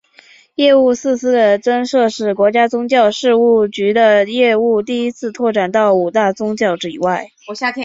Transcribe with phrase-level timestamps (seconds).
[0.55, 7.27] 业务四司的增设使国家宗教事务局的业务第一次拓展到五大宗教以外。